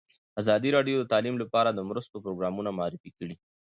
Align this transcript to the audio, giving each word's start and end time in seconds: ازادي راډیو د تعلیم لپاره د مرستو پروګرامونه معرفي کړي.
ازادي 0.41 0.69
راډیو 0.77 0.95
د 0.99 1.05
تعلیم 1.13 1.35
لپاره 1.43 1.69
د 1.71 1.79
مرستو 1.89 2.21
پروګرامونه 2.25 2.69
معرفي 2.79 3.11
کړي. 3.17 3.35